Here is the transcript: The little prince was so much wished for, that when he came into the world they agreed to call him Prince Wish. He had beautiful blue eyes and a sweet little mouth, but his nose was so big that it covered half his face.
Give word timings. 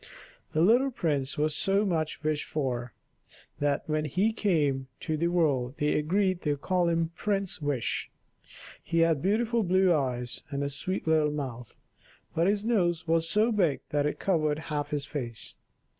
The 0.53 0.61
little 0.61 0.89
prince 0.89 1.37
was 1.37 1.55
so 1.55 1.85
much 1.85 2.23
wished 2.23 2.45
for, 2.49 2.91
that 3.59 3.83
when 3.87 4.05
he 4.05 4.33
came 4.33 4.87
into 4.99 5.15
the 5.15 5.27
world 5.27 5.75
they 5.77 5.93
agreed 5.93 6.41
to 6.41 6.57
call 6.57 6.89
him 6.89 7.11
Prince 7.13 7.61
Wish. 7.61 8.09
He 8.81 9.01
had 9.01 9.21
beautiful 9.21 9.61
blue 9.61 9.93
eyes 9.93 10.41
and 10.49 10.63
a 10.63 10.71
sweet 10.71 11.05
little 11.05 11.29
mouth, 11.29 11.77
but 12.33 12.47
his 12.47 12.65
nose 12.65 13.07
was 13.07 13.29
so 13.29 13.51
big 13.51 13.81
that 13.89 14.07
it 14.07 14.17
covered 14.17 14.57
half 14.73 14.89
his 14.89 15.05
face. 15.05 15.53